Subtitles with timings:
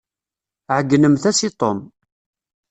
[0.75, 1.79] Ɛeyynemt-as i Tom.